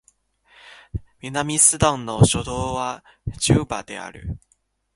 [1.21, 3.03] 南スーダンの首都は
[3.37, 4.39] ジュバである